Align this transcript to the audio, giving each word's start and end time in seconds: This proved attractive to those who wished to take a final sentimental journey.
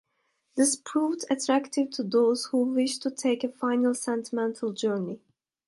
This 0.55 0.75
proved 0.77 1.25
attractive 1.29 1.91
to 1.91 2.01
those 2.01 2.45
who 2.45 2.63
wished 2.63 3.03
to 3.03 3.11
take 3.11 3.43
a 3.43 3.49
final 3.49 3.93
sentimental 3.93 4.71
journey. 4.73 5.21